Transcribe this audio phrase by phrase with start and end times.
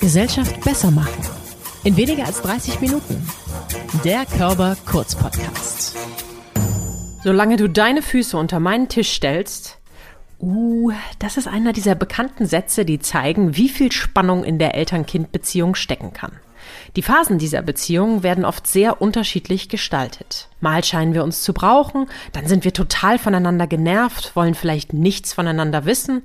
[0.00, 1.22] Gesellschaft besser machen.
[1.84, 3.26] In weniger als 30 Minuten.
[4.04, 5.96] Der Körper Kurz Podcast.
[7.22, 9.78] Solange du deine Füße unter meinen Tisch stellst,
[10.40, 15.74] uh, das ist einer dieser bekannten Sätze, die zeigen, wie viel Spannung in der Eltern-Kind-Beziehung
[15.74, 16.32] stecken kann.
[16.96, 20.48] Die Phasen dieser Beziehung werden oft sehr unterschiedlich gestaltet.
[20.60, 25.32] Mal scheinen wir uns zu brauchen, dann sind wir total voneinander genervt, wollen vielleicht nichts
[25.32, 26.22] voneinander wissen,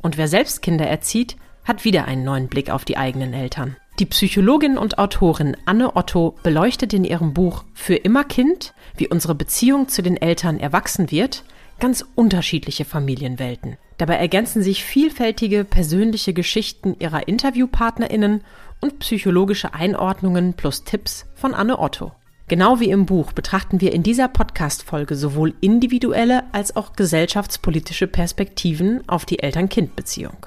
[0.00, 1.36] und wer selbst Kinder erzieht,
[1.66, 3.76] hat wieder einen neuen Blick auf die eigenen Eltern.
[3.98, 9.34] Die Psychologin und Autorin Anne Otto beleuchtet in ihrem Buch Für immer Kind, wie unsere
[9.34, 11.44] Beziehung zu den Eltern erwachsen wird,
[11.80, 13.76] ganz unterschiedliche Familienwelten.
[13.98, 18.42] Dabei ergänzen sich vielfältige persönliche Geschichten ihrer Interviewpartnerinnen
[18.80, 22.12] und psychologische Einordnungen plus Tipps von Anne Otto.
[22.48, 29.02] Genau wie im Buch betrachten wir in dieser Podcast-Folge sowohl individuelle als auch gesellschaftspolitische Perspektiven
[29.08, 30.46] auf die Eltern-Kind-Beziehung.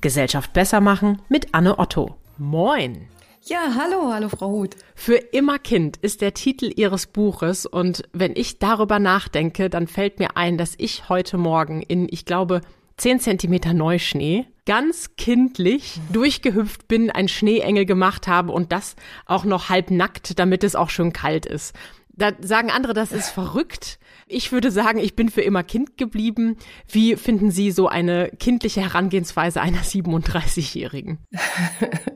[0.00, 2.16] Gesellschaft besser machen mit Anne Otto.
[2.38, 3.08] Moin!
[3.42, 4.76] Ja, hallo, hallo Frau Huth.
[4.94, 10.18] Für immer Kind ist der Titel Ihres Buches und wenn ich darüber nachdenke, dann fällt
[10.18, 12.60] mir ein, dass ich heute Morgen in, ich glaube,
[12.98, 19.70] 10 Zentimeter Neuschnee ganz kindlich durchgehüpft bin, ein Schneeengel gemacht habe und das auch noch
[19.70, 21.74] halb nackt, damit es auch schön kalt ist.
[22.20, 23.98] Da sagen andere, das ist verrückt.
[24.26, 26.58] Ich würde sagen, ich bin für immer Kind geblieben.
[26.86, 31.18] Wie finden Sie so eine kindliche Herangehensweise einer 37-Jährigen?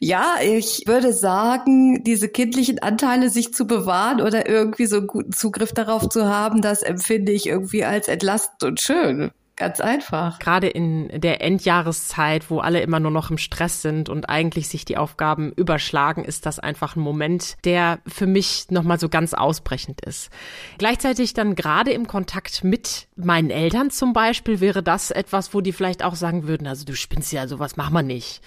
[0.00, 5.32] Ja, ich würde sagen, diese kindlichen Anteile sich zu bewahren oder irgendwie so einen guten
[5.32, 9.30] Zugriff darauf zu haben, das empfinde ich irgendwie als entlastend und schön.
[9.56, 10.40] Ganz einfach.
[10.40, 14.84] Gerade in der Endjahreszeit, wo alle immer nur noch im Stress sind und eigentlich sich
[14.84, 20.00] die Aufgaben überschlagen, ist das einfach ein Moment, der für mich nochmal so ganz ausbrechend
[20.00, 20.30] ist.
[20.78, 25.72] Gleichzeitig dann gerade im Kontakt mit meinen Eltern zum Beispiel wäre das etwas, wo die
[25.72, 28.40] vielleicht auch sagen würden, also du spinnst ja, sowas machen wir nicht.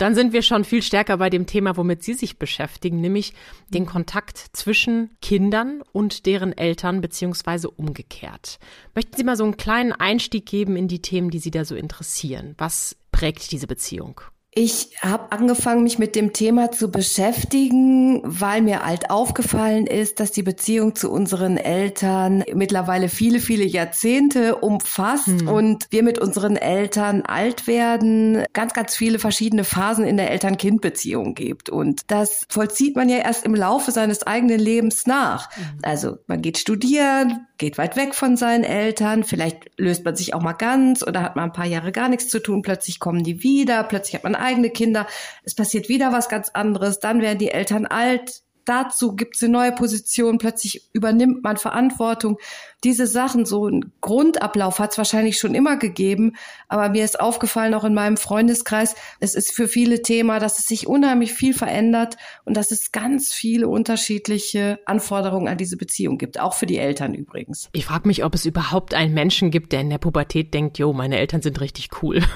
[0.00, 3.34] Dann sind wir schon viel stärker bei dem Thema, womit Sie sich beschäftigen, nämlich
[3.68, 8.58] den Kontakt zwischen Kindern und deren Eltern beziehungsweise umgekehrt.
[8.94, 11.74] Möchten Sie mal so einen kleinen Einstieg geben in die Themen, die Sie da so
[11.74, 12.54] interessieren?
[12.56, 14.22] Was prägt diese Beziehung?
[14.52, 20.32] Ich habe angefangen, mich mit dem Thema zu beschäftigen, weil mir alt aufgefallen ist, dass
[20.32, 25.48] die Beziehung zu unseren Eltern mittlerweile viele, viele Jahrzehnte umfasst hm.
[25.48, 31.34] und wir mit unseren Eltern alt werden, ganz, ganz viele verschiedene Phasen in der Eltern-Kind-Beziehung
[31.36, 31.70] gibt.
[31.70, 35.54] Und das vollzieht man ja erst im Laufe seines eigenen Lebens nach.
[35.54, 35.62] Hm.
[35.82, 40.40] Also man geht studieren, geht weit weg von seinen Eltern, vielleicht löst man sich auch
[40.40, 43.42] mal ganz oder hat mal ein paar Jahre gar nichts zu tun, plötzlich kommen die
[43.42, 45.06] wieder, plötzlich hat man eigene Kinder,
[45.44, 49.52] es passiert wieder was ganz anderes, dann werden die Eltern alt, dazu gibt es eine
[49.52, 52.38] neue Position, plötzlich übernimmt man Verantwortung.
[52.84, 56.36] Diese Sachen, so ein Grundablauf hat es wahrscheinlich schon immer gegeben,
[56.68, 60.66] aber mir ist aufgefallen, auch in meinem Freundeskreis, es ist für viele Thema, dass es
[60.66, 66.38] sich unheimlich viel verändert und dass es ganz viele unterschiedliche Anforderungen an diese Beziehung gibt,
[66.38, 67.68] auch für die Eltern übrigens.
[67.72, 70.92] Ich frage mich, ob es überhaupt einen Menschen gibt, der in der Pubertät denkt, jo,
[70.92, 72.22] meine Eltern sind richtig cool.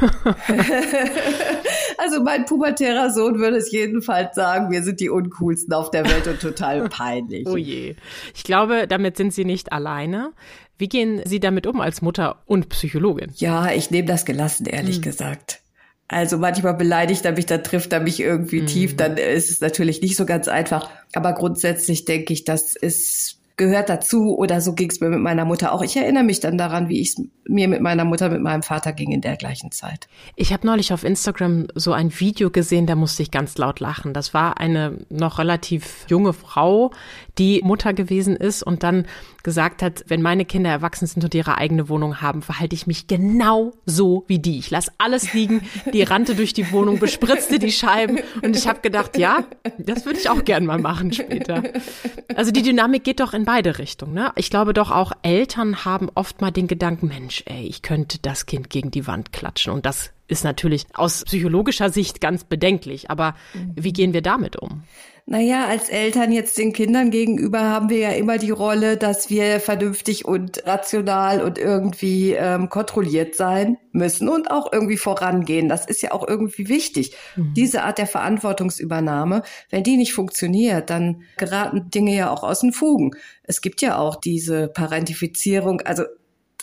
[1.98, 6.26] Also mein pubertärer Sohn würde es jedenfalls sagen, wir sind die uncoolsten auf der Welt
[6.26, 7.46] und total peinlich.
[7.46, 7.96] oh je.
[8.34, 10.32] Ich glaube, damit sind Sie nicht alleine.
[10.78, 13.32] Wie gehen Sie damit um als Mutter und Psychologin?
[13.36, 15.02] Ja, ich nehme das gelassen, ehrlich hm.
[15.02, 15.60] gesagt.
[16.08, 18.66] Also manchmal beleidigt er mich, dann trifft er mich irgendwie hm.
[18.66, 20.90] tief, dann ist es natürlich nicht so ganz einfach.
[21.14, 25.44] Aber grundsätzlich denke ich, das ist gehört dazu oder so ging es mir mit meiner
[25.44, 25.82] Mutter auch.
[25.82, 29.12] Ich erinnere mich dann daran, wie es mir mit meiner Mutter, mit meinem Vater ging
[29.12, 30.08] in der gleichen Zeit.
[30.34, 34.12] Ich habe neulich auf Instagram so ein Video gesehen, da musste ich ganz laut lachen.
[34.12, 36.90] Das war eine noch relativ junge Frau,
[37.38, 39.06] die Mutter gewesen ist und dann
[39.44, 43.06] gesagt hat, wenn meine Kinder erwachsen sind und ihre eigene Wohnung haben, verhalte ich mich
[43.06, 44.58] genau so wie die.
[44.58, 45.62] Ich lasse alles liegen,
[45.92, 49.44] die rannte durch die Wohnung, bespritzte die Scheiben und ich habe gedacht, ja,
[49.78, 51.62] das würde ich auch gern mal machen später.
[52.34, 54.14] Also die Dynamik geht doch in beide Richtungen.
[54.14, 54.32] Ne?
[54.34, 58.46] Ich glaube doch auch Eltern haben oft mal den Gedanken, Mensch, ey, ich könnte das
[58.46, 63.10] Kind gegen die Wand klatschen und das ist natürlich aus psychologischer Sicht ganz bedenklich.
[63.10, 63.34] Aber
[63.76, 64.84] wie gehen wir damit um?
[65.26, 69.58] Naja, als Eltern jetzt den Kindern gegenüber haben wir ja immer die Rolle, dass wir
[69.58, 75.70] vernünftig und rational und irgendwie ähm, kontrolliert sein müssen und auch irgendwie vorangehen.
[75.70, 77.16] Das ist ja auch irgendwie wichtig.
[77.36, 77.54] Mhm.
[77.54, 82.74] Diese Art der Verantwortungsübernahme, wenn die nicht funktioniert, dann geraten Dinge ja auch aus den
[82.74, 83.12] Fugen.
[83.44, 86.04] Es gibt ja auch diese Parentifizierung, also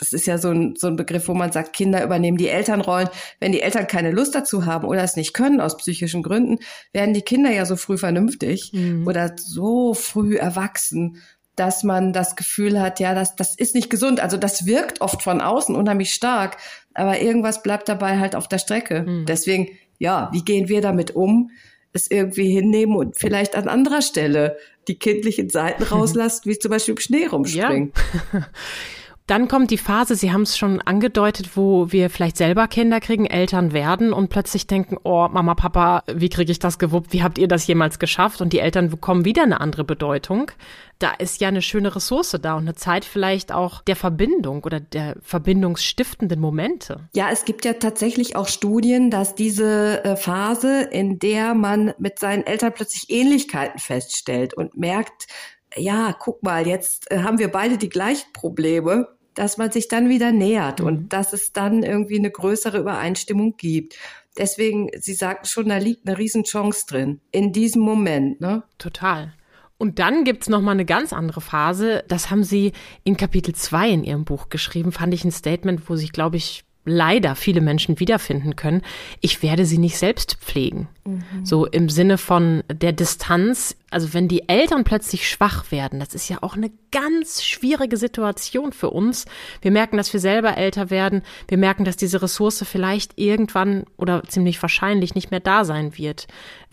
[0.02, 3.08] das ist ja so ein, so ein Begriff, wo man sagt, Kinder übernehmen die Elternrollen.
[3.40, 6.58] Wenn die Eltern keine Lust dazu haben oder es nicht können aus psychischen Gründen,
[6.92, 9.06] werden die Kinder ja so früh vernünftig mhm.
[9.06, 11.18] oder so früh erwachsen,
[11.56, 14.20] dass man das Gefühl hat, ja, das, das ist nicht gesund.
[14.20, 16.56] Also das wirkt oft von außen unheimlich stark,
[16.94, 19.02] aber irgendwas bleibt dabei halt auf der Strecke.
[19.02, 19.26] Mhm.
[19.26, 19.68] Deswegen
[20.02, 21.52] ja, wie gehen wir damit um?
[21.92, 24.56] Es irgendwie hinnehmen und vielleicht an anderer Stelle
[24.88, 27.92] die kindlichen Seiten rauslassen, wie zum Beispiel im Schnee rumspringen.
[28.32, 28.48] Ja.
[29.26, 33.26] Dann kommt die Phase, Sie haben es schon angedeutet, wo wir vielleicht selber Kinder kriegen,
[33.26, 37.12] Eltern werden und plötzlich denken, oh, Mama, Papa, wie kriege ich das gewuppt?
[37.12, 38.40] Wie habt ihr das jemals geschafft?
[38.40, 40.50] Und die Eltern bekommen wieder eine andere Bedeutung.
[40.98, 44.80] Da ist ja eine schöne Ressource da und eine Zeit vielleicht auch der Verbindung oder
[44.80, 47.08] der verbindungsstiftenden Momente.
[47.14, 52.18] Ja, es gibt ja tatsächlich auch Studien, dass diese äh, Phase, in der man mit
[52.18, 55.26] seinen Eltern plötzlich Ähnlichkeiten feststellt und merkt,
[55.76, 60.08] ja, guck mal, jetzt äh, haben wir beide die gleichen Probleme, dass man sich dann
[60.08, 60.86] wieder nähert mhm.
[60.86, 63.96] und dass es dann irgendwie eine größere Übereinstimmung gibt.
[64.36, 67.20] Deswegen, Sie sagten schon, da liegt eine Riesenchance drin.
[67.32, 68.62] In diesem Moment, ne?
[68.78, 69.34] Total.
[69.76, 72.04] Und dann gibt's noch mal eine ganz andere Phase.
[72.08, 72.72] Das haben Sie
[73.04, 74.92] in Kapitel 2 in Ihrem Buch geschrieben.
[74.92, 78.82] Fand ich ein Statement, wo sich, glaube ich, leider viele Menschen wiederfinden können.
[79.20, 80.88] Ich werde sie nicht selbst pflegen.
[81.04, 81.44] Mhm.
[81.44, 83.76] So im Sinne von der Distanz.
[83.90, 88.72] Also wenn die Eltern plötzlich schwach werden, das ist ja auch eine ganz schwierige Situation
[88.72, 89.26] für uns.
[89.60, 91.22] Wir merken, dass wir selber älter werden.
[91.46, 96.26] Wir merken, dass diese Ressource vielleicht irgendwann oder ziemlich wahrscheinlich nicht mehr da sein wird.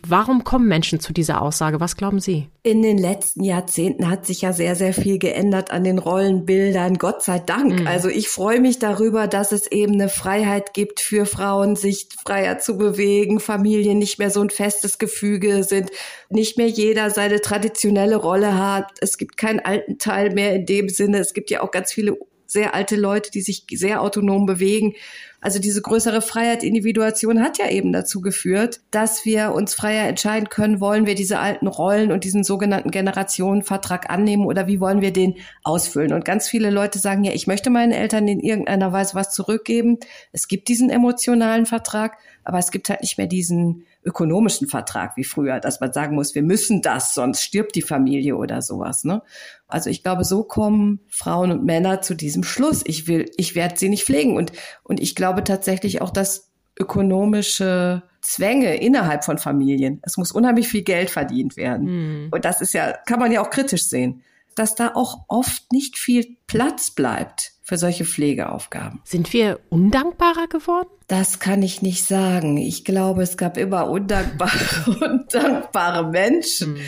[0.08, 1.80] Warum kommen Menschen zu dieser Aussage?
[1.80, 2.48] Was glauben Sie?
[2.64, 6.98] In den letzten Jahrzehnten hat sich ja sehr, sehr viel geändert an den Rollenbildern.
[6.98, 7.82] Gott sei Dank.
[7.82, 7.88] Mhm.
[7.88, 12.60] Also ich freue mich darüber, dass es eben eine Freiheit gibt für Frauen, sich freier
[12.60, 15.90] zu bewegen, Familien nicht mehr so ein festes Gefüge sind,
[16.30, 18.92] nicht mehr jeder seine traditionelle Rolle hat.
[19.02, 21.20] Es gibt keinen alten Teil mehr in dem Sinne.
[21.20, 22.18] Es gibt ja auch ganz viele
[22.50, 24.96] sehr alte Leute, die sich sehr autonom bewegen.
[25.42, 30.50] Also diese größere Freiheit, Individuation hat ja eben dazu geführt, dass wir uns freier entscheiden
[30.50, 35.14] können, wollen wir diese alten Rollen und diesen sogenannten Generationenvertrag annehmen oder wie wollen wir
[35.14, 36.12] den ausfüllen.
[36.12, 39.98] Und ganz viele Leute sagen ja, ich möchte meinen Eltern in irgendeiner Weise was zurückgeben.
[40.34, 45.24] Es gibt diesen emotionalen Vertrag, aber es gibt halt nicht mehr diesen ökonomischen Vertrag wie
[45.24, 49.04] früher, dass man sagen muss, wir müssen das, sonst stirbt die Familie oder sowas.
[49.04, 49.22] Ne?
[49.68, 52.82] Also ich glaube, so kommen Frauen und Männer zu diesem Schluss.
[52.86, 54.36] Ich will, ich werde sie nicht pflegen.
[54.36, 54.52] Und,
[54.84, 60.84] und ich glaube tatsächlich auch, dass ökonomische Zwänge innerhalb von Familien, es muss unheimlich viel
[60.84, 62.24] Geld verdient werden.
[62.24, 62.28] Mhm.
[62.32, 64.24] Und das ist ja, kann man ja auch kritisch sehen,
[64.56, 69.00] dass da auch oft nicht viel Platz bleibt für solche Pflegeaufgaben.
[69.04, 70.90] Sind wir undankbarer geworden?
[71.08, 72.58] Das kann ich nicht sagen.
[72.58, 76.74] Ich glaube, es gab immer undankbare, undankbare Menschen.
[76.74, 76.80] Mhm.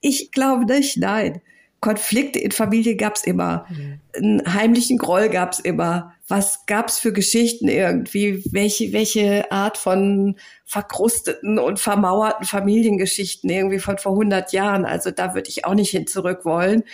[0.00, 1.42] Ich glaube nicht, nein.
[1.80, 3.66] Konflikte in Familie gab's immer.
[3.68, 4.00] Mhm.
[4.16, 6.14] Einen heimlichen Groll gab's immer.
[6.26, 8.42] Was gab's für Geschichten irgendwie?
[8.50, 14.86] Welche, welche Art von verkrusteten und vermauerten Familiengeschichten irgendwie von vor 100 Jahren?
[14.86, 16.84] Also da würde ich auch nicht hin zurück wollen.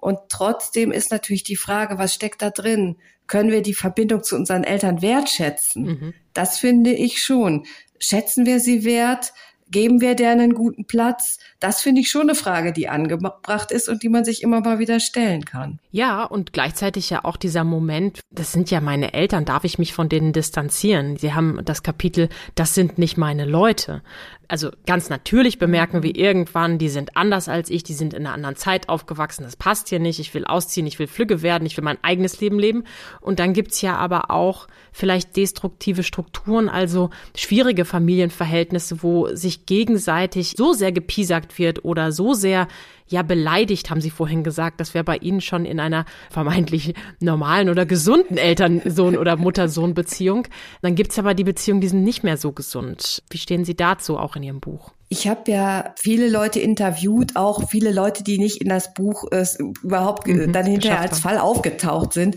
[0.00, 2.96] Und trotzdem ist natürlich die Frage, was steckt da drin?
[3.26, 5.84] Können wir die Verbindung zu unseren Eltern wertschätzen?
[5.84, 6.14] Mhm.
[6.32, 7.66] Das finde ich schon.
[7.98, 9.32] Schätzen wir sie wert?
[9.70, 11.38] Geben wir denen einen guten Platz?
[11.60, 14.78] Das finde ich schon eine Frage, die angebracht ist und die man sich immer mal
[14.78, 15.78] wieder stellen kann.
[15.90, 19.92] Ja, und gleichzeitig ja auch dieser Moment, das sind ja meine Eltern, darf ich mich
[19.92, 21.16] von denen distanzieren?
[21.16, 24.02] Sie haben das Kapitel, das sind nicht meine Leute.
[24.48, 28.34] Also ganz natürlich bemerken wir irgendwann, die sind anders als ich, die sind in einer
[28.34, 31.76] anderen Zeit aufgewachsen, das passt hier nicht, ich will ausziehen, ich will Flügge werden, ich
[31.76, 32.82] will mein eigenes Leben leben.
[33.20, 40.54] Und dann gibt's ja aber auch vielleicht destruktive Strukturen, also schwierige Familienverhältnisse, wo sich gegenseitig
[40.56, 42.68] so sehr gepiesackt gesagt wird oder so sehr
[43.08, 47.68] ja beleidigt, haben Sie vorhin gesagt, das wäre bei Ihnen schon in einer vermeintlich normalen
[47.68, 50.46] oder gesunden Elternsohn- oder Mutter-Sohn-Beziehung.
[50.80, 53.24] Dann gibt's aber die Beziehungen, die sind nicht mehr so gesund.
[53.30, 54.92] Wie stehen Sie dazu auch in Ihrem Buch?
[55.08, 59.44] Ich habe ja viele Leute interviewt, auch viele Leute, die nicht in das Buch äh,
[59.82, 62.36] überhaupt mhm, dann hinterher als Fall aufgetaucht sind.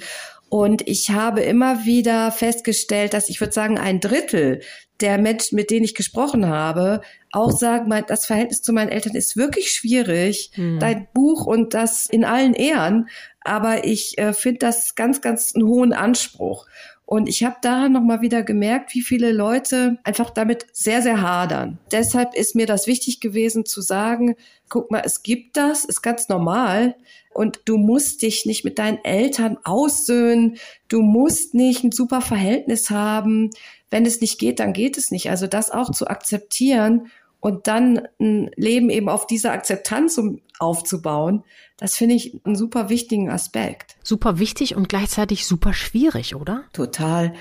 [0.54, 4.62] Und ich habe immer wieder festgestellt, dass ich würde sagen, ein Drittel
[5.00, 9.16] der Menschen, mit denen ich gesprochen habe, auch sagen, mein, das Verhältnis zu meinen Eltern
[9.16, 10.52] ist wirklich schwierig.
[10.54, 10.78] Hm.
[10.78, 13.10] Dein Buch und das in allen Ehren,
[13.42, 16.68] aber ich äh, finde das ganz, ganz einen hohen Anspruch.
[17.06, 21.78] Und ich habe daran nochmal wieder gemerkt, wie viele Leute einfach damit sehr, sehr hadern.
[21.92, 24.36] Deshalb ist mir das wichtig gewesen zu sagen,
[24.70, 26.96] guck mal, es gibt das, ist ganz normal.
[27.34, 30.58] Und du musst dich nicht mit deinen Eltern aussöhnen.
[30.88, 33.50] Du musst nicht ein super Verhältnis haben.
[33.90, 35.30] Wenn es nicht geht, dann geht es nicht.
[35.30, 37.12] Also das auch zu akzeptieren
[37.44, 40.18] und dann ein Leben eben auf dieser Akzeptanz
[40.60, 41.44] aufzubauen,
[41.76, 43.98] das finde ich einen super wichtigen Aspekt.
[44.02, 46.64] Super wichtig und gleichzeitig super schwierig, oder?
[46.72, 47.34] Total.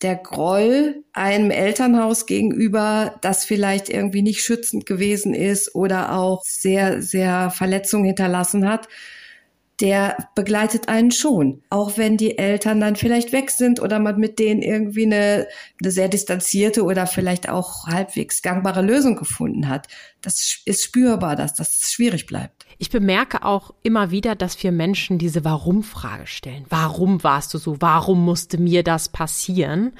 [0.00, 7.02] Der Groll einem Elternhaus gegenüber, das vielleicht irgendwie nicht schützend gewesen ist oder auch sehr,
[7.02, 8.88] sehr Verletzungen hinterlassen hat,
[9.80, 11.62] der begleitet einen schon.
[11.70, 15.48] Auch wenn die Eltern dann vielleicht weg sind oder man mit denen irgendwie eine,
[15.80, 19.88] eine sehr distanzierte oder vielleicht auch halbwegs gangbare Lösung gefunden hat.
[20.20, 22.66] Das ist spürbar, dass das schwierig bleibt.
[22.78, 26.64] Ich bemerke auch immer wieder, dass wir Menschen diese Warum-Frage stellen.
[26.68, 27.80] Warum warst du so?
[27.80, 29.92] Warum musste mir das passieren?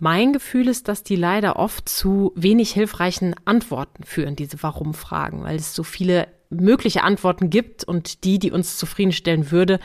[0.00, 5.56] Mein Gefühl ist, dass die leider oft zu wenig hilfreichen Antworten führen, diese Warum-Fragen, weil
[5.56, 9.78] es so viele mögliche Antworten gibt und die, die uns zufriedenstellen würde,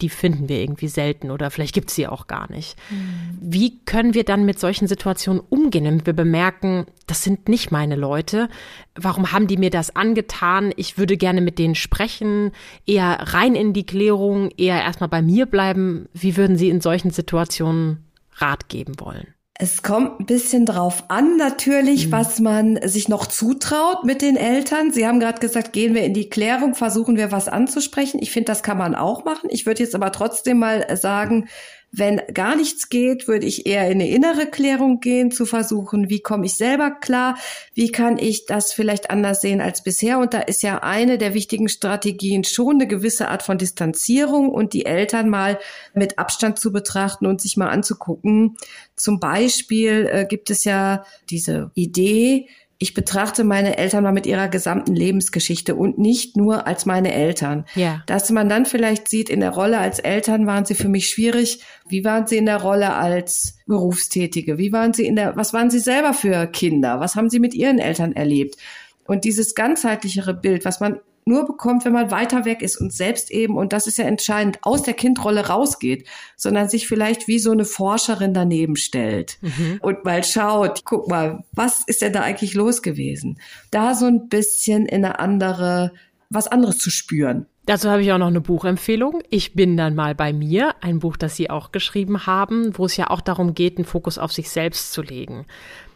[0.00, 2.76] die finden wir irgendwie selten oder vielleicht gibt es sie auch gar nicht.
[2.90, 3.38] Mhm.
[3.40, 7.96] Wie können wir dann mit solchen Situationen umgehen, wenn wir bemerken, das sind nicht meine
[7.96, 8.48] Leute?
[8.94, 10.72] Warum haben die mir das angetan?
[10.76, 12.52] Ich würde gerne mit denen sprechen,
[12.86, 16.08] eher rein in die Klärung, eher erstmal bei mir bleiben.
[16.12, 18.04] Wie würden Sie in solchen Situationen
[18.36, 19.34] Rat geben wollen?
[19.62, 22.12] Es kommt ein bisschen drauf an, natürlich, mhm.
[22.12, 24.90] was man sich noch zutraut mit den Eltern.
[24.90, 28.22] Sie haben gerade gesagt, gehen wir in die Klärung, versuchen wir was anzusprechen.
[28.22, 29.50] Ich finde, das kann man auch machen.
[29.50, 31.46] Ich würde jetzt aber trotzdem mal sagen,
[31.92, 36.20] wenn gar nichts geht, würde ich eher in eine innere Klärung gehen, zu versuchen, wie
[36.20, 37.36] komme ich selber klar,
[37.74, 40.18] wie kann ich das vielleicht anders sehen als bisher.
[40.18, 44.72] Und da ist ja eine der wichtigen Strategien schon eine gewisse Art von Distanzierung und
[44.72, 45.58] die Eltern mal
[45.92, 48.56] mit Abstand zu betrachten und sich mal anzugucken.
[48.94, 52.46] Zum Beispiel äh, gibt es ja diese Idee,
[52.82, 57.66] ich betrachte meine Eltern mal mit ihrer gesamten Lebensgeschichte und nicht nur als meine Eltern.
[57.74, 58.02] Ja.
[58.06, 61.60] Dass man dann vielleicht sieht, in der Rolle als Eltern waren sie für mich schwierig.
[61.86, 64.56] Wie waren sie in der Rolle als Berufstätige?
[64.56, 67.00] Wie waren sie in der, was waren sie selber für Kinder?
[67.00, 68.56] Was haben sie mit ihren Eltern erlebt?
[69.04, 73.30] Und dieses ganzheitlichere Bild, was man nur bekommt, wenn man weiter weg ist und selbst
[73.30, 77.50] eben, und das ist ja entscheidend, aus der Kindrolle rausgeht, sondern sich vielleicht wie so
[77.50, 79.78] eine Forscherin daneben stellt mhm.
[79.82, 83.38] und mal schaut, guck mal, was ist denn da eigentlich los gewesen?
[83.70, 85.92] Da so ein bisschen in eine andere,
[86.30, 87.46] was anderes zu spüren.
[87.66, 89.22] Dazu habe ich auch noch eine Buchempfehlung.
[89.30, 92.96] Ich bin dann mal bei mir, ein Buch, das Sie auch geschrieben haben, wo es
[92.96, 95.46] ja auch darum geht, einen Fokus auf sich selbst zu legen.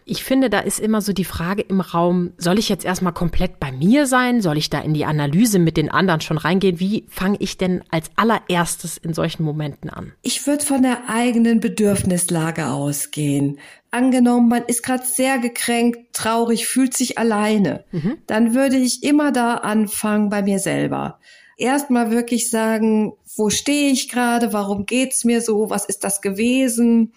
[0.04, 3.58] Ich finde, da ist immer so die Frage im Raum, soll ich jetzt erstmal komplett
[3.58, 4.40] bei mir sein?
[4.40, 6.80] Soll ich da in die Analyse mit den anderen schon reingehen?
[6.80, 10.12] Wie fange ich denn als allererstes in solchen Momenten an?
[10.22, 13.58] Ich würde von der eigenen Bedürfnislage ausgehen.
[13.90, 17.84] Angenommen, man ist gerade sehr gekränkt, traurig, fühlt sich alleine.
[17.92, 18.18] Mhm.
[18.26, 21.18] Dann würde ich immer da anfangen bei mir selber
[21.56, 27.12] erstmal wirklich sagen, wo stehe ich gerade, warum geht's mir so, was ist das gewesen?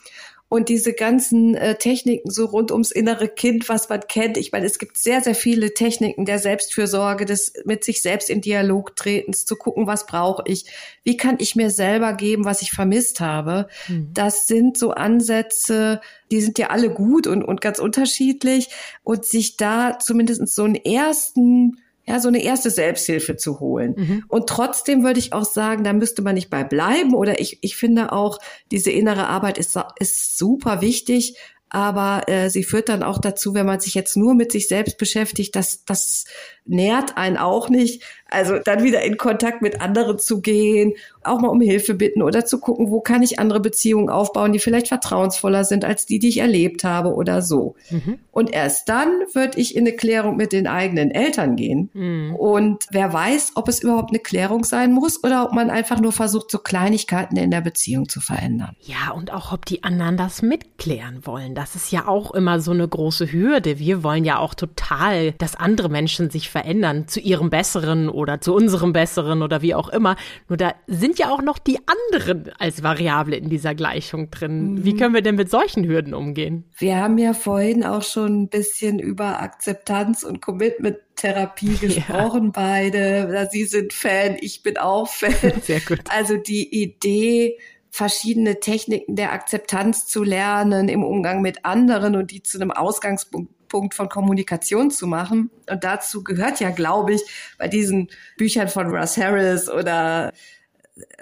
[0.50, 4.38] Und diese ganzen äh, Techniken so rund ums innere Kind, was man kennt.
[4.38, 8.40] Ich meine, es gibt sehr, sehr viele Techniken der Selbstfürsorge, des mit sich selbst in
[8.40, 10.66] Dialog tretens, zu gucken, was brauche ich,
[11.04, 13.68] wie kann ich mir selber geben, was ich vermisst habe.
[13.90, 14.10] Mhm.
[14.14, 16.00] Das sind so Ansätze,
[16.32, 18.70] die sind ja alle gut und, und ganz unterschiedlich
[19.04, 21.78] und sich da zumindest so einen ersten
[22.08, 23.96] ja, so eine erste Selbsthilfe zu holen.
[23.98, 24.24] Mhm.
[24.30, 27.76] Und trotzdem würde ich auch sagen, da müsste man nicht bei bleiben oder ich, ich
[27.76, 28.40] finde auch,
[28.72, 31.38] diese innere Arbeit ist, ist super wichtig,
[31.70, 34.98] aber äh, sie führt dann auch dazu, wenn man sich jetzt nur mit sich selbst
[34.98, 36.24] beschäftigt, dass das
[36.66, 38.04] nährt einen auch nicht.
[38.30, 40.94] Also dann wieder in Kontakt mit anderen zu gehen,
[41.24, 44.60] auch mal um Hilfe bitten oder zu gucken, wo kann ich andere Beziehungen aufbauen, die
[44.60, 47.76] vielleicht vertrauensvoller sind als die, die ich erlebt habe oder so.
[47.90, 48.20] Mhm.
[48.32, 51.90] Und erst dann würde ich in eine Klärung mit den eigenen Eltern gehen.
[51.94, 52.36] Mhm.
[52.36, 56.12] Und wer weiß, ob es überhaupt eine Klärung sein muss oder ob man einfach nur
[56.12, 58.76] versucht, so Kleinigkeiten in der Beziehung zu verändern.
[58.82, 61.56] Ja, und auch ob die anderen das mitklären wollen.
[61.56, 63.80] Das ist ja auch immer so eine große Hürde.
[63.80, 68.54] Wir wollen ja auch total, dass andere Menschen sich verändern zu ihrem Besseren oder zu
[68.56, 70.16] unserem Besseren oder wie auch immer.
[70.50, 74.74] Nur da sind ja auch noch die anderen als Variable in dieser Gleichung drin.
[74.74, 74.86] Mhm.
[74.86, 76.66] Wie können wir denn mit solchen Hürden umgehen?
[76.78, 82.52] Wir haben ja vorhin auch schon ein bisschen über Akzeptanz und Commitment Therapie gesprochen, ja.
[82.54, 83.48] beide.
[83.52, 85.34] Sie sind Fan, ich bin auch Fan.
[85.62, 86.00] Sehr gut.
[86.10, 87.58] Also die Idee,
[87.90, 93.57] verschiedene Techniken der Akzeptanz zu lernen im Umgang mit anderen und die zu einem Ausgangspunkt
[93.68, 95.50] Punkt von Kommunikation zu machen.
[95.70, 97.22] Und dazu gehört ja, glaube ich,
[97.58, 100.34] bei diesen Büchern von Russ Harris oder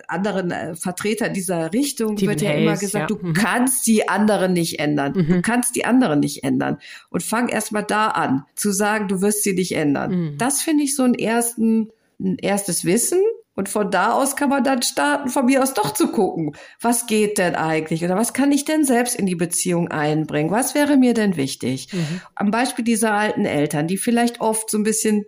[0.07, 3.17] anderen äh, Vertreter dieser Richtung Stephen wird ja Hayes, immer gesagt, ja.
[3.17, 3.33] du mhm.
[3.33, 5.13] kannst die anderen nicht ändern.
[5.15, 5.27] Mhm.
[5.27, 6.77] Du kannst die anderen nicht ändern.
[7.09, 10.11] Und fang erst mal da an, zu sagen, du wirst sie nicht ändern.
[10.11, 10.37] Mhm.
[10.37, 13.19] Das finde ich so ein ersten, ein erstes Wissen.
[13.55, 17.07] Und von da aus kann man dann starten, von mir aus doch zu gucken, was
[17.07, 20.51] geht denn eigentlich oder was kann ich denn selbst in die Beziehung einbringen?
[20.51, 21.87] Was wäre mir denn wichtig?
[21.93, 22.21] Mhm.
[22.35, 25.25] Am Beispiel dieser alten Eltern, die vielleicht oft so ein bisschen,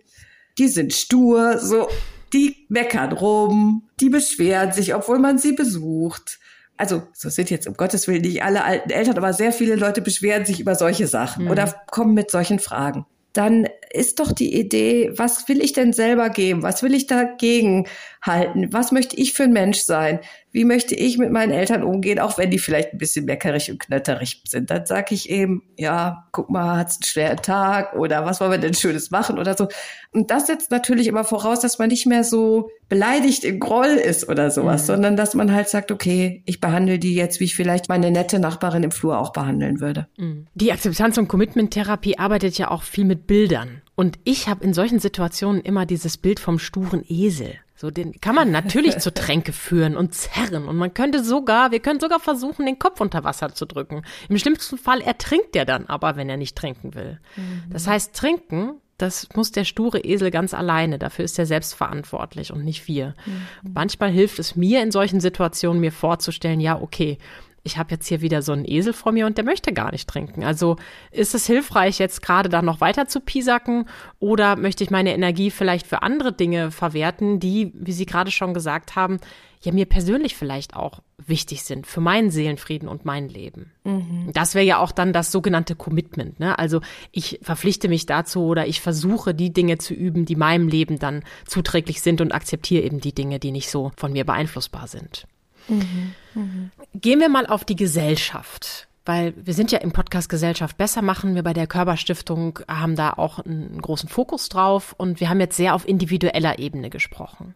[0.58, 1.88] die sind stur, so,
[2.34, 6.40] die meckern rum, die beschweren sich, obwohl man sie besucht.
[6.76, 10.02] Also, so sind jetzt um Gottes Willen nicht alle alten Eltern, aber sehr viele Leute
[10.02, 11.52] beschweren sich über solche Sachen mhm.
[11.52, 13.06] oder kommen mit solchen Fragen
[13.38, 16.64] dann ist doch die Idee, was will ich denn selber geben?
[16.64, 17.88] Was will ich dagegen
[18.22, 18.74] halten?
[18.74, 20.20] Was möchte ich für ein Mensch sein?
[20.58, 23.80] Wie möchte ich mit meinen Eltern umgehen, auch wenn die vielleicht ein bisschen meckerig und
[23.80, 24.72] knötterig sind?
[24.72, 28.58] Dann sage ich eben, ja, guck mal, hat's einen schweren Tag oder was wollen wir
[28.58, 29.68] denn Schönes machen oder so.
[30.14, 34.30] Und das setzt natürlich immer voraus, dass man nicht mehr so beleidigt im Groll ist
[34.30, 34.86] oder sowas, mhm.
[34.88, 38.40] sondern dass man halt sagt, okay, ich behandle die jetzt, wie ich vielleicht meine nette
[38.40, 40.08] Nachbarin im Flur auch behandeln würde.
[40.18, 40.48] Mhm.
[40.56, 43.84] Die Akzeptanz- und Commitment-Therapie arbeitet ja auch viel mit Bildern.
[43.94, 47.60] Und ich habe in solchen Situationen immer dieses Bild vom sturen Esel.
[47.80, 50.68] So, den kann man natürlich zu Tränke führen und zerren.
[50.68, 54.02] Und man könnte sogar, wir können sogar versuchen, den Kopf unter Wasser zu drücken.
[54.30, 57.20] Im schlimmsten Fall ertrinkt er dann aber, wenn er nicht trinken will.
[57.36, 57.64] Mhm.
[57.70, 60.98] Das heißt, trinken, das muss der sture Esel ganz alleine.
[60.98, 63.14] Dafür ist er selbst verantwortlich und nicht wir.
[63.28, 63.74] Mhm.
[63.76, 67.20] Manchmal hilft es mir in solchen Situationen, mir vorzustellen, ja, okay,
[67.68, 70.10] ich habe jetzt hier wieder so einen Esel vor mir und der möchte gar nicht
[70.10, 70.44] trinken.
[70.44, 70.78] Also
[71.12, 73.88] ist es hilfreich, jetzt gerade da noch weiter zu piesacken
[74.20, 78.56] oder möchte ich meine Energie vielleicht für andere Dinge verwerten, die, wie Sie gerade schon
[78.56, 79.20] gesagt haben,
[79.62, 83.72] ja mir persönlich vielleicht auch wichtig sind für meinen Seelenfrieden und mein Leben.
[83.84, 84.30] Mhm.
[84.34, 86.40] Das wäre ja auch dann das sogenannte Commitment.
[86.40, 86.58] Ne?
[86.58, 86.82] Also
[87.12, 91.24] ich verpflichte mich dazu oder ich versuche die Dinge zu üben, die meinem Leben dann
[91.46, 95.28] zuträglich sind und akzeptiere eben die Dinge, die nicht so von mir beeinflussbar sind.
[95.68, 96.14] Mhm.
[96.38, 96.72] Mhm.
[96.94, 101.34] Gehen wir mal auf die Gesellschaft weil wir sind ja im Podcast Gesellschaft besser machen.
[101.34, 105.56] Wir bei der Körperstiftung haben da auch einen großen Fokus drauf und wir haben jetzt
[105.56, 107.56] sehr auf individueller Ebene gesprochen.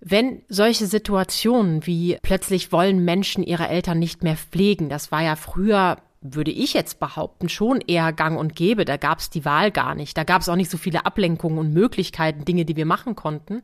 [0.00, 5.36] Wenn solche Situationen wie plötzlich wollen Menschen ihre Eltern nicht mehr pflegen, das war ja
[5.36, 5.98] früher
[6.34, 8.84] würde ich jetzt behaupten, schon eher gang und gäbe.
[8.84, 10.16] Da gab es die Wahl gar nicht.
[10.16, 13.62] Da gab es auch nicht so viele Ablenkungen und Möglichkeiten, Dinge, die wir machen konnten.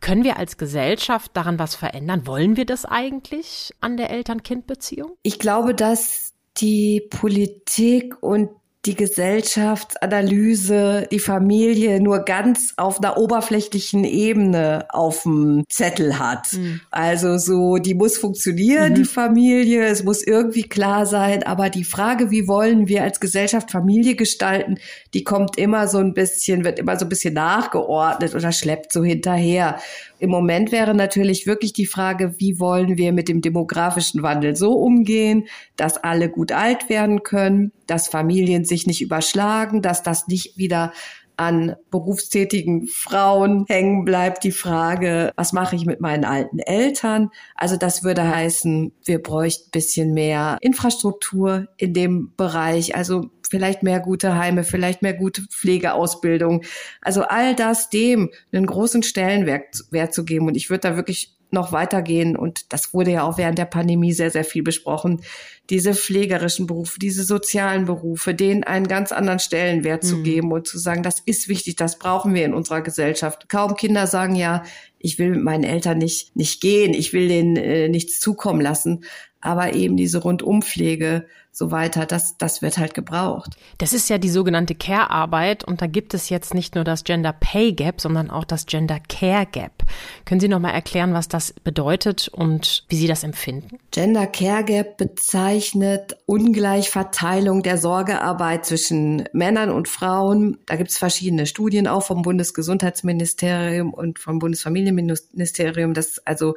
[0.00, 2.26] Können wir als Gesellschaft daran was verändern?
[2.26, 5.12] Wollen wir das eigentlich an der Eltern-Kind-Beziehung?
[5.22, 8.50] Ich glaube, dass die Politik und
[8.84, 16.52] die Gesellschaftsanalyse, die Familie nur ganz auf einer oberflächlichen Ebene auf dem Zettel hat.
[16.52, 16.80] Mhm.
[16.90, 18.96] Also so, die muss funktionieren, mhm.
[18.96, 23.70] die Familie, es muss irgendwie klar sein, aber die Frage, wie wollen wir als Gesellschaft
[23.70, 24.78] Familie gestalten,
[25.14, 29.04] die kommt immer so ein bisschen, wird immer so ein bisschen nachgeordnet oder schleppt so
[29.04, 29.78] hinterher.
[30.22, 34.74] Im Moment wäre natürlich wirklich die Frage, wie wollen wir mit dem demografischen Wandel so
[34.74, 40.56] umgehen, dass alle gut alt werden können, dass Familien sich nicht überschlagen, dass das nicht
[40.56, 40.92] wieder
[41.36, 47.30] an berufstätigen Frauen hängen bleibt die Frage, was mache ich mit meinen alten Eltern?
[47.56, 53.82] Also das würde heißen, wir bräuchten ein bisschen mehr Infrastruktur in dem Bereich, also vielleicht
[53.82, 56.62] mehr gute Heime, vielleicht mehr gute Pflegeausbildung.
[57.02, 60.46] Also all das dem einen großen Stellenwert Wert zu geben.
[60.46, 62.34] Und ich würde da wirklich noch weitergehen.
[62.34, 65.20] Und das wurde ja auch während der Pandemie sehr, sehr viel besprochen.
[65.68, 70.06] Diese pflegerischen Berufe, diese sozialen Berufe, denen einen ganz anderen Stellenwert mhm.
[70.08, 73.50] zu geben und zu sagen, das ist wichtig, das brauchen wir in unserer Gesellschaft.
[73.50, 74.62] Kaum Kinder sagen ja,
[74.98, 79.04] ich will mit meinen Eltern nicht, nicht gehen, ich will denen äh, nichts zukommen lassen
[79.42, 83.58] aber eben diese Rundumpflege so weiter, das, das wird halt gebraucht.
[83.76, 87.34] Das ist ja die sogenannte Care-Arbeit und da gibt es jetzt nicht nur das Gender
[87.34, 89.82] Pay Gap, sondern auch das Gender Care Gap.
[90.24, 93.76] Können Sie noch mal erklären, was das bedeutet und wie Sie das empfinden?
[93.90, 100.56] Gender Care Gap bezeichnet Ungleichverteilung der Sorgearbeit zwischen Männern und Frauen.
[100.64, 106.54] Da gibt es verschiedene Studien auch vom Bundesgesundheitsministerium und vom Bundesfamilienministerium, das also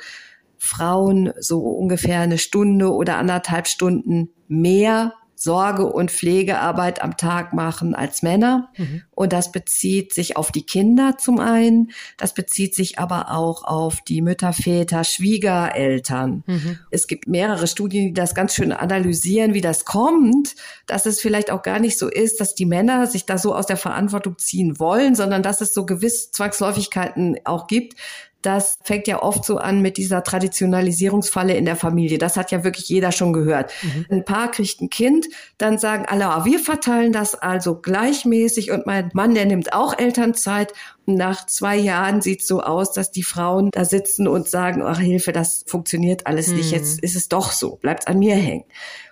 [0.58, 7.94] Frauen so ungefähr eine Stunde oder anderthalb Stunden mehr Sorge- und Pflegearbeit am Tag machen
[7.94, 8.70] als Männer.
[8.78, 9.04] Mhm.
[9.12, 14.02] Und das bezieht sich auf die Kinder zum einen, das bezieht sich aber auch auf
[14.02, 16.44] die Mütter, Väter, Schwiegereltern.
[16.48, 16.80] Mhm.
[16.90, 20.56] Es gibt mehrere Studien, die das ganz schön analysieren, wie das kommt,
[20.88, 23.68] dass es vielleicht auch gar nicht so ist, dass die Männer sich da so aus
[23.68, 27.96] der Verantwortung ziehen wollen, sondern dass es so gewisse Zwangsläufigkeiten auch gibt,
[28.46, 32.18] das fängt ja oft so an mit dieser Traditionalisierungsfalle in der Familie.
[32.18, 33.72] Das hat ja wirklich jeder schon gehört.
[33.82, 34.06] Mhm.
[34.10, 35.26] Ein Paar kriegt ein Kind,
[35.58, 39.98] dann sagen alle, ah, wir verteilen das also gleichmäßig und mein Mann, der nimmt auch
[39.98, 40.74] Elternzeit.
[41.06, 44.82] Und nach zwei Jahren sieht es so aus, dass die Frauen da sitzen und sagen,
[44.84, 46.58] ach Hilfe, das funktioniert alles mhm.
[46.58, 46.72] nicht.
[46.72, 48.66] Jetzt ist es doch so, bleibt an mir hängen.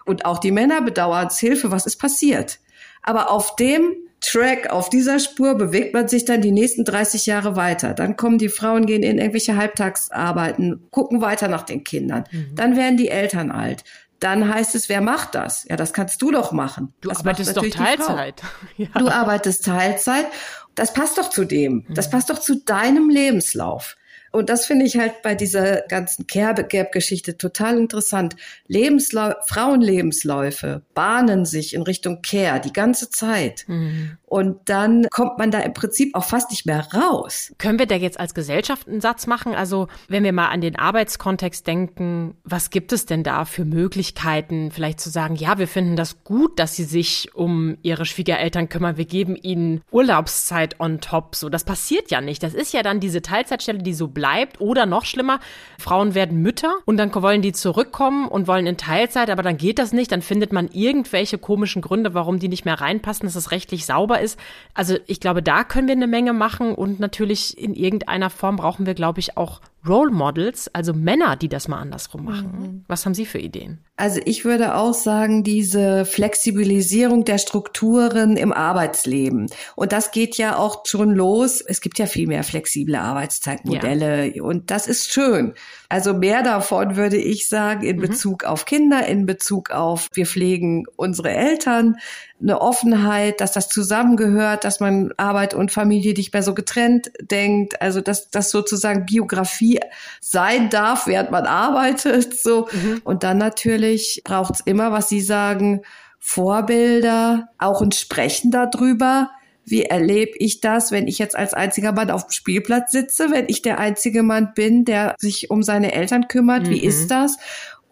[0.05, 2.59] Und auch die Männer bedauern es, Hilfe, was ist passiert?
[3.01, 7.57] Aber auf dem Track, auf dieser Spur bewegt man sich dann die nächsten 30 Jahre
[7.57, 7.93] weiter.
[7.93, 12.23] Dann kommen die Frauen, gehen in irgendwelche Halbtagsarbeiten, gucken weiter nach den Kindern.
[12.31, 12.55] Mhm.
[12.55, 13.83] Dann werden die Eltern alt.
[14.19, 15.65] Dann heißt es, wer macht das?
[15.69, 16.93] Ja, das kannst du doch machen.
[17.01, 18.41] Du das arbeitest doch Teilzeit.
[18.77, 18.88] Ja.
[18.97, 20.25] Du arbeitest Teilzeit.
[20.73, 21.86] Das passt doch zu dem.
[21.89, 22.12] Das mhm.
[22.12, 23.97] passt doch zu deinem Lebenslauf.
[24.33, 28.35] Und das finde ich halt bei dieser ganzen Care-Gap-Geschichte total interessant.
[28.67, 33.63] Lebensläu Frauenlebensläufe bahnen sich in Richtung Care die ganze Zeit.
[33.67, 34.17] Mhm.
[34.25, 37.53] Und dann kommt man da im Prinzip auch fast nicht mehr raus.
[37.59, 39.53] Können wir da jetzt als Gesellschaft einen Satz machen?
[39.53, 44.71] Also, wenn wir mal an den Arbeitskontext denken, was gibt es denn da für Möglichkeiten,
[44.71, 48.97] vielleicht zu sagen, ja, wir finden das gut, dass sie sich um ihre Schwiegereltern kümmern.
[48.97, 51.35] Wir geben ihnen Urlaubszeit on top.
[51.35, 52.41] So, das passiert ja nicht.
[52.41, 54.22] Das ist ja dann diese Teilzeitstelle, die so bleibt.
[54.59, 55.39] Oder noch schlimmer,
[55.77, 59.79] Frauen werden Mütter und dann wollen die zurückkommen und wollen in Teilzeit, aber dann geht
[59.79, 60.12] das nicht.
[60.12, 64.19] Dann findet man irgendwelche komischen Gründe, warum die nicht mehr reinpassen, dass es rechtlich sauber
[64.21, 64.39] ist.
[64.73, 68.86] Also ich glaube, da können wir eine Menge machen und natürlich in irgendeiner Form brauchen
[68.86, 72.51] wir, glaube ich, auch Role Models, also Männer, die das mal andersrum machen.
[72.57, 72.85] Mhm.
[72.87, 73.79] Was haben Sie für Ideen?
[73.95, 79.49] Also ich würde auch sagen, diese Flexibilisierung der Strukturen im Arbeitsleben.
[79.75, 81.61] Und das geht ja auch schon los.
[81.61, 84.43] Es gibt ja viel mehr flexible Arbeitszeitmodelle ja.
[84.43, 85.53] und das ist schön.
[85.93, 88.01] Also mehr davon würde ich sagen in mhm.
[88.01, 91.97] Bezug auf Kinder, in Bezug auf wir pflegen unsere Eltern,
[92.41, 97.79] eine Offenheit, dass das zusammengehört, dass man Arbeit und Familie nicht mehr so getrennt denkt.
[97.79, 99.82] Also dass das sozusagen Biografie
[100.19, 102.39] sein darf, während man arbeitet.
[102.39, 103.01] So mhm.
[103.03, 105.84] und dann natürlich braucht es immer, was Sie sagen,
[106.17, 109.29] Vorbilder, auch ein Sprechen darüber
[109.65, 113.47] wie erlebe ich das, wenn ich jetzt als einziger Mann auf dem Spielplatz sitze, wenn
[113.47, 116.63] ich der einzige Mann bin, der sich um seine Eltern kümmert?
[116.63, 116.69] Mhm.
[116.69, 117.38] Wie ist das?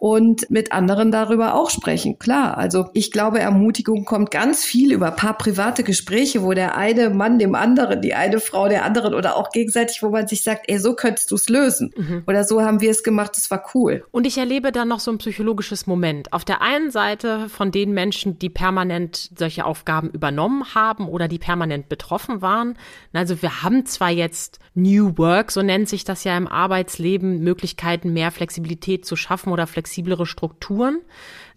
[0.02, 2.18] Und mit anderen darüber auch sprechen.
[2.18, 7.10] Klar, also ich glaube, Ermutigung kommt ganz viel über paar private Gespräche, wo der eine
[7.10, 10.64] Mann dem anderen, die eine Frau der anderen oder auch gegenseitig, wo man sich sagt,
[10.66, 11.94] ey, so könntest du es lösen.
[11.96, 12.24] Mhm.
[12.26, 14.04] Oder so haben wir es gemacht, das war cool.
[14.10, 16.32] Und ich erlebe dann noch so ein psychologisches Moment.
[16.32, 21.38] Auf der einen Seite von den Menschen, die permanent solche Aufgaben übernommen haben oder die
[21.38, 22.76] permanent betroffen waren.
[23.12, 28.12] Also wir haben zwar jetzt New Work, so nennt sich das ja im Arbeitsleben, Möglichkeiten,
[28.12, 31.00] mehr Flexibilität zu schaffen oder Flexibilität flexiblere Strukturen.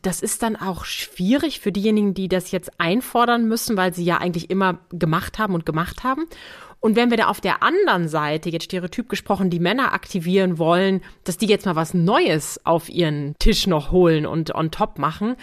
[0.01, 4.17] Das ist dann auch schwierig für diejenigen, die das jetzt einfordern müssen, weil sie ja
[4.17, 6.25] eigentlich immer gemacht haben und gemacht haben.
[6.81, 11.01] Und wenn wir da auf der anderen Seite, jetzt stereotyp gesprochen, die Männer aktivieren wollen,
[11.23, 15.35] dass die jetzt mal was Neues auf ihren Tisch noch holen und on top machen,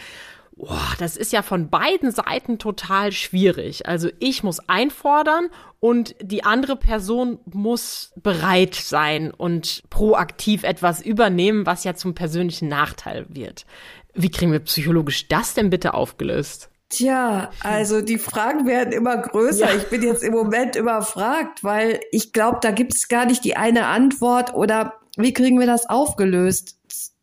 [0.62, 3.88] Boah, das ist ja von beiden Seiten total schwierig.
[3.88, 5.48] Also ich muss einfordern
[5.80, 12.68] und die andere Person muss bereit sein und proaktiv etwas übernehmen, was ja zum persönlichen
[12.68, 13.66] Nachteil wird.
[14.14, 16.70] Wie kriegen wir psychologisch das denn bitte aufgelöst?
[16.90, 19.68] Tja, also die Fragen werden immer größer.
[19.68, 19.76] Ja.
[19.76, 23.56] Ich bin jetzt im Moment überfragt, weil ich glaube, da gibt es gar nicht die
[23.56, 26.78] eine Antwort oder wie kriegen wir das aufgelöst?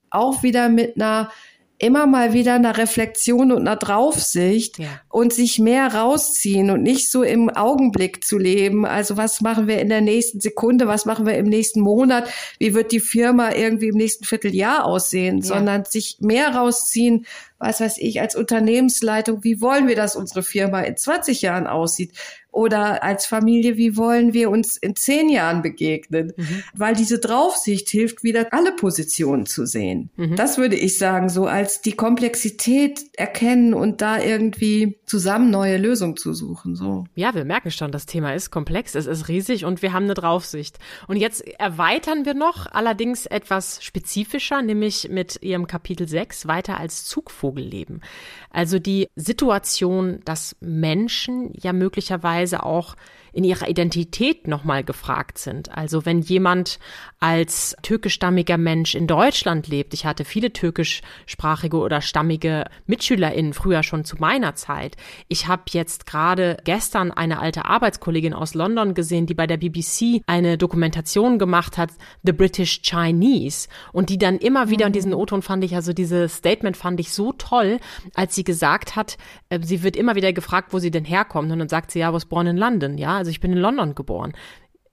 [0.10, 1.32] Auch wieder mit einer
[1.80, 4.88] immer mal wieder einer Reflexion und einer Draufsicht ja.
[5.08, 8.86] und sich mehr rausziehen und nicht so im Augenblick zu leben.
[8.86, 12.74] Also was machen wir in der nächsten Sekunde, was machen wir im nächsten Monat, wie
[12.74, 15.44] wird die Firma irgendwie im nächsten Vierteljahr aussehen, ja.
[15.44, 17.26] sondern sich mehr rausziehen,
[17.60, 22.12] was weiß ich, als Unternehmensleitung, wie wollen wir, dass unsere Firma in 20 Jahren aussieht?
[22.52, 26.34] Oder als Familie, wie wollen wir uns in zehn Jahren begegnen?
[26.36, 26.64] Mhm.
[26.74, 30.10] Weil diese Draufsicht hilft, wieder alle Positionen zu sehen.
[30.16, 30.36] Mhm.
[30.36, 36.18] Das würde ich sagen, so als die Komplexität erkennen und da irgendwie zusammen neue Lösungen
[36.18, 36.76] zu suchen.
[36.76, 37.06] So.
[37.14, 40.16] Ja, wir merken schon, das Thema ist komplex, es ist riesig und wir haben eine
[40.16, 40.80] Draufsicht.
[41.08, 47.06] Und jetzt erweitern wir noch, allerdings etwas spezifischer, nämlich mit Ihrem Kapitel 6 weiter als
[47.06, 48.02] Zugvogelleben.
[48.50, 52.96] Also die Situation, dass Menschen ja möglicherweise auch
[53.34, 55.76] in ihrer Identität nochmal gefragt sind.
[55.76, 56.80] Also wenn jemand
[57.20, 64.06] als türkischstammiger Mensch in Deutschland lebt, ich hatte viele türkischsprachige oder stammige MitschülerInnen früher schon
[64.06, 64.96] zu meiner Zeit.
[65.28, 70.22] Ich habe jetzt gerade gestern eine alte Arbeitskollegin aus London gesehen, die bei der BBC
[70.28, 71.92] eine Dokumentation gemacht hat,
[72.24, 76.36] The British Chinese, und die dann immer wieder, und diesen O-Ton fand ich, also dieses
[76.36, 77.80] Statement fand ich so toll,
[78.14, 79.18] als sie gesagt hat,
[79.50, 82.14] äh, sie wird immer wieder gefragt, wo sie denn herkommt, und dann sagt sie, ja,
[82.14, 84.34] was born in London, ja, also ich bin in London geboren.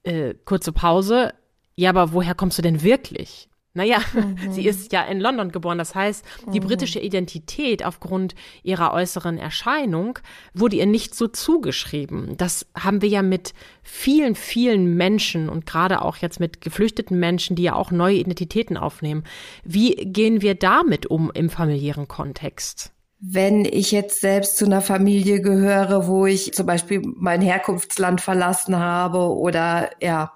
[0.02, 1.32] Äh, kurze Pause.
[1.74, 3.48] Ja, aber woher kommst du denn wirklich?
[3.76, 4.52] Naja, mhm.
[4.52, 5.76] sie ist ja in London geboren.
[5.76, 6.64] Das heißt, die mhm.
[6.64, 10.18] britische Identität aufgrund ihrer äußeren Erscheinung
[10.54, 12.36] wurde ihr nicht so zugeschrieben.
[12.38, 17.54] Das haben wir ja mit vielen, vielen Menschen und gerade auch jetzt mit geflüchteten Menschen,
[17.54, 19.24] die ja auch neue Identitäten aufnehmen.
[19.62, 22.95] Wie gehen wir damit um im familiären Kontext?
[23.18, 28.78] Wenn ich jetzt selbst zu einer Familie gehöre, wo ich zum Beispiel mein Herkunftsland verlassen
[28.78, 30.34] habe oder ja.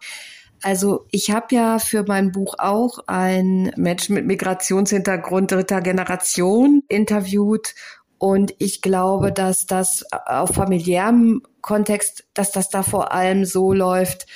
[0.63, 7.75] Also ich habe ja für mein Buch auch einen Menschen mit Migrationshintergrund dritter Generation interviewt
[8.19, 14.27] und ich glaube, dass das auf familiärem Kontext, dass das da vor allem so läuft,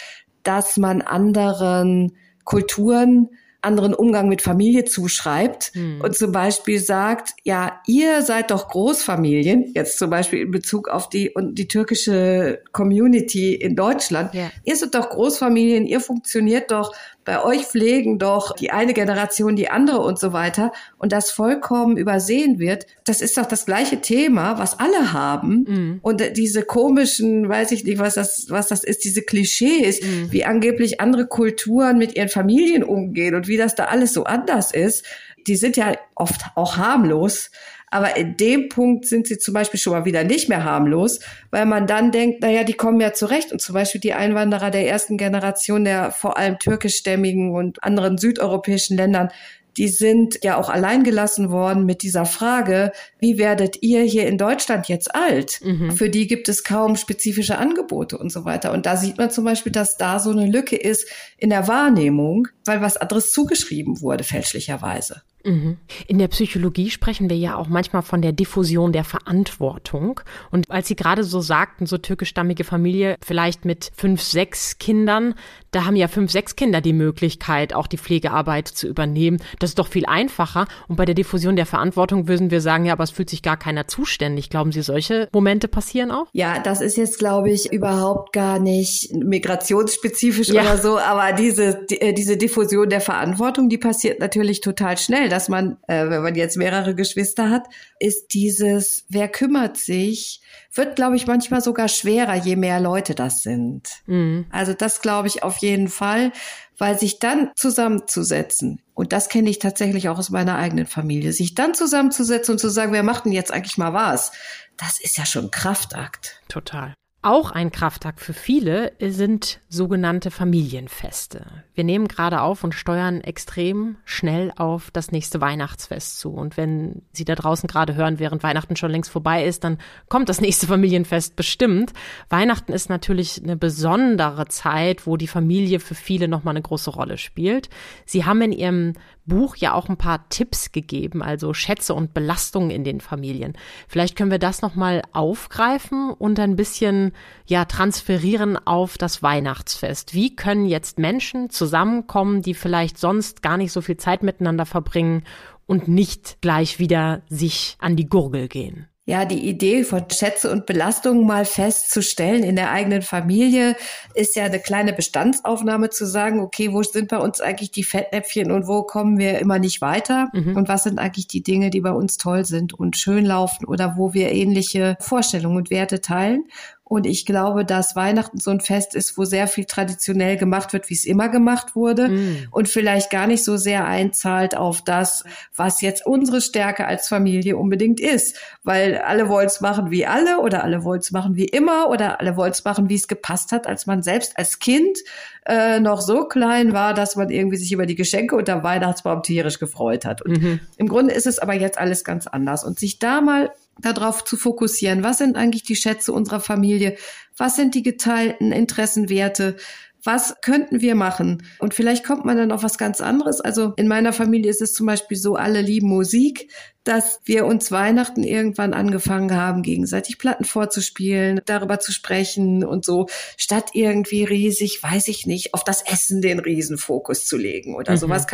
[0.43, 3.29] dass man anderen Kulturen
[3.65, 6.01] anderen Umgang mit Familie zuschreibt hm.
[6.01, 11.09] und zum Beispiel sagt, ja, ihr seid doch Großfamilien, jetzt zum Beispiel in Bezug auf
[11.09, 14.51] die und die türkische Community in Deutschland, ja.
[14.65, 19.71] ihr seid doch Großfamilien, ihr funktioniert doch bei euch pflegen doch die eine Generation die
[19.71, 24.59] andere und so weiter und das vollkommen übersehen wird, das ist doch das gleiche Thema,
[24.59, 25.99] was alle haben mhm.
[26.03, 30.33] und diese komischen, weiß ich nicht, was das, was das ist, diese Klischees, mhm.
[30.33, 34.73] wie angeblich andere Kulturen mit ihren Familien umgehen und wie das da alles so anders
[34.73, 35.05] ist,
[35.47, 37.51] die sind ja oft auch harmlos.
[37.95, 41.21] Aber in dem Punkt sind sie zum Beispiel schon mal wieder nicht mehr harmlos,
[41.53, 43.53] weil man dann denkt, naja, die kommen ja zurecht.
[43.53, 48.97] Und zum Beispiel die Einwanderer der ersten Generation der vor allem türkischstämmigen und anderen südeuropäischen
[48.97, 49.29] Ländern,
[49.77, 54.39] die sind ja auch allein gelassen worden mit dieser Frage, wie werdet ihr hier in
[54.39, 55.61] Deutschland jetzt alt?
[55.63, 55.93] Mhm.
[55.93, 58.73] Für die gibt es kaum spezifische Angebote und so weiter.
[58.73, 62.49] Und da sieht man zum Beispiel, dass da so eine Lücke ist in der Wahrnehmung,
[62.65, 65.23] weil was anderes zugeschrieben wurde, fälschlicherweise.
[65.45, 65.77] Mhm.
[66.07, 70.21] In der Psychologie sprechen wir ja auch manchmal von der Diffusion der Verantwortung.
[70.51, 75.35] Und als Sie gerade so sagten, so türkischstammige Familie, vielleicht mit fünf, sechs Kindern,
[75.71, 79.39] da haben ja fünf, sechs Kinder die Möglichkeit, auch die Pflegearbeit zu übernehmen.
[79.59, 80.67] Das ist doch viel einfacher.
[80.89, 83.59] Und bei der Diffusion der Verantwortung würden wir sagen, ja, aber es fühlt sich gar
[83.59, 84.49] keiner zuständig.
[84.49, 86.27] Glauben Sie, solche Momente passieren auch?
[86.33, 90.63] Ja, das ist jetzt, glaube ich, überhaupt gar nicht migrationsspezifisch ja.
[90.63, 90.99] oder so.
[90.99, 95.79] Aber diese, die, äh, diese Diffusion der Verantwortung, die passiert natürlich total schnell dass man,
[95.89, 97.65] äh, wenn man jetzt mehrere Geschwister hat,
[97.99, 100.41] ist dieses, wer kümmert sich,
[100.73, 103.89] wird, glaube ich, manchmal sogar schwerer, je mehr Leute das sind.
[104.07, 104.47] Mhm.
[104.51, 106.31] Also das glaube ich auf jeden Fall,
[106.79, 111.57] weil sich dann zusammenzusetzen, und das kenne ich tatsächlich auch aus meiner eigenen Familie, sich
[111.57, 114.31] dann zusammenzusetzen und zu sagen, wer macht denn jetzt eigentlich mal was?
[114.77, 116.41] Das ist ja schon ein Kraftakt.
[116.49, 116.95] Total.
[117.25, 121.47] Auch ein Kraftakt für viele sind sogenannte Familienfeste.
[121.73, 126.35] Wir nehmen gerade auf und steuern extrem schnell auf das nächste Weihnachtsfest zu.
[126.35, 129.79] Und wenn Sie da draußen gerade hören, während Weihnachten schon längst vorbei ist, dann
[130.11, 131.95] kommt das nächste Familienfest bestimmt.
[132.29, 137.17] Weihnachten ist natürlich eine besondere Zeit, wo die Familie für viele nochmal eine große Rolle
[137.17, 137.71] spielt.
[138.05, 138.93] Sie haben in Ihrem
[139.27, 143.55] Buch ja auch ein paar Tipps gegeben, also Schätze und Belastungen in den Familien.
[143.89, 147.13] Vielleicht können wir das nochmal aufgreifen und ein bisschen
[147.47, 150.15] ja transferieren auf das Weihnachtsfest.
[150.15, 155.25] Wie können jetzt Menschen zusammenkommen, die vielleicht sonst gar nicht so viel Zeit miteinander verbringen
[155.67, 158.89] und nicht gleich wieder sich an die Gurgel gehen?
[159.07, 163.77] Ja, die Idee von Schätze und Belastungen mal festzustellen in der eigenen Familie
[164.15, 168.51] ist ja eine kleine Bestandsaufnahme zu sagen, okay, wo sind bei uns eigentlich die Fettnäpfchen
[168.51, 170.31] und wo kommen wir immer nicht weiter?
[170.33, 170.57] Mhm.
[170.57, 173.99] Und was sind eigentlich die Dinge, die bei uns toll sind und schön laufen oder
[173.99, 176.45] wo wir ähnliche Vorstellungen und Werte teilen?
[176.87, 180.91] Und ich glaube, dass Weihnachten so ein Fest ist, wo sehr viel traditionell gemacht wird,
[180.91, 182.49] wie es immer gemacht wurde mm.
[182.51, 185.25] und vielleicht gar nicht so sehr einzahlt auf das,
[185.57, 188.37] was jetzt unsere Stärke als Familie unbedingt ist.
[188.65, 192.21] Weil alle wollen es machen wie alle oder alle wollen es machen wie immer oder
[192.21, 194.99] alle wollen es machen, wie es gepasst hat, als man selbst als Kind
[195.47, 199.59] äh, noch so klein war, dass man irgendwie sich über die Geschenke unter Weihnachtsbaum tierisch
[199.59, 200.21] gefreut hat.
[200.21, 200.61] Und mhm.
[200.77, 202.63] im Grunde ist es aber jetzt alles ganz anders.
[202.63, 206.97] Und sich da mal darauf zu fokussieren, was sind eigentlich die Schätze unserer Familie,
[207.37, 209.57] was sind die geteilten Interessenwerte,
[210.05, 211.43] was könnten wir machen?
[211.59, 213.41] Und vielleicht kommt man dann auf was ganz anderes.
[213.41, 216.51] Also in meiner Familie ist es zum Beispiel so, alle lieben Musik,
[216.85, 223.07] dass wir uns Weihnachten irgendwann angefangen haben, gegenseitig Platten vorzuspielen, darüber zu sprechen und so,
[223.39, 227.97] statt irgendwie riesig, weiß ich nicht, auf das Essen den Riesenfokus zu legen oder mhm.
[227.97, 228.27] sowas.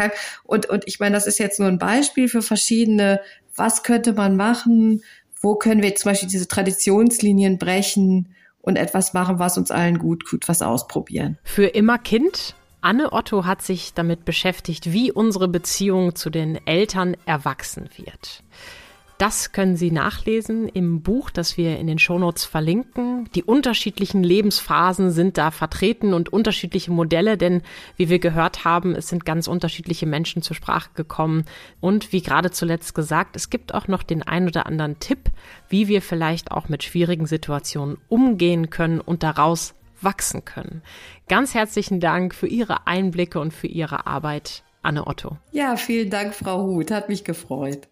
[0.42, 3.20] Und, und ich meine, das ist jetzt nur ein Beispiel für verschiedene,
[3.55, 5.05] was könnte man machen,
[5.40, 10.24] wo können wir zum Beispiel diese Traditionslinien brechen und etwas machen, was uns allen gut
[10.26, 11.38] tut, was ausprobieren.
[11.42, 12.55] Für immer Kind?
[12.83, 18.42] Anne Otto hat sich damit beschäftigt, wie unsere Beziehung zu den Eltern erwachsen wird.
[19.20, 23.28] Das können Sie nachlesen im Buch, das wir in den Shownotes verlinken.
[23.35, 27.61] Die unterschiedlichen Lebensphasen sind da vertreten und unterschiedliche Modelle, denn
[27.98, 31.44] wie wir gehört haben, es sind ganz unterschiedliche Menschen zur Sprache gekommen.
[31.80, 35.28] Und wie gerade zuletzt gesagt, es gibt auch noch den ein oder anderen Tipp,
[35.68, 40.80] wie wir vielleicht auch mit schwierigen Situationen umgehen können und daraus wachsen können.
[41.28, 45.37] Ganz herzlichen Dank für Ihre Einblicke und für Ihre Arbeit, Anne Otto.
[45.52, 46.90] Ja, vielen Dank, Frau Huth.
[46.90, 47.87] Hat mich gefreut.